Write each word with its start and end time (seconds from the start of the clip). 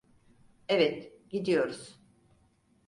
Evet, 0.69 1.13
gidiyoruz. 1.29 1.99